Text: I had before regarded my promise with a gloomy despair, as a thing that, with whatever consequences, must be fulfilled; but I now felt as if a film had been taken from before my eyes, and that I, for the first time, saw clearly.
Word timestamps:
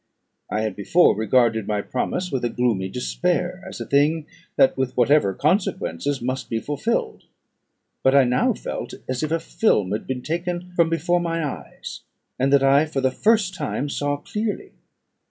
I 0.49 0.61
had 0.61 0.75
before 0.75 1.15
regarded 1.15 1.67
my 1.67 1.83
promise 1.83 2.31
with 2.31 2.43
a 2.43 2.49
gloomy 2.49 2.89
despair, 2.89 3.63
as 3.67 3.79
a 3.79 3.85
thing 3.85 4.25
that, 4.55 4.75
with 4.75 4.97
whatever 4.97 5.31
consequences, 5.35 6.23
must 6.23 6.49
be 6.49 6.59
fulfilled; 6.59 7.25
but 8.01 8.15
I 8.15 8.23
now 8.23 8.53
felt 8.53 8.95
as 9.07 9.21
if 9.21 9.29
a 9.31 9.39
film 9.39 9.91
had 9.91 10.07
been 10.07 10.23
taken 10.23 10.73
from 10.75 10.89
before 10.89 11.19
my 11.19 11.45
eyes, 11.45 11.99
and 12.39 12.51
that 12.51 12.63
I, 12.63 12.87
for 12.87 12.99
the 12.99 13.11
first 13.11 13.53
time, 13.53 13.89
saw 13.89 14.17
clearly. 14.17 14.71